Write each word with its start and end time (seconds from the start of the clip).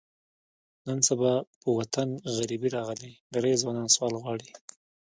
نن 0.85 0.99
سبا 1.09 1.33
په 1.61 1.67
وطن 1.79 2.09
غریبي 2.35 2.69
راغلې، 2.77 3.11
ډېری 3.33 3.53
ځوانان 3.61 3.87
سوال 3.95 4.13
غواړي. 4.21 4.49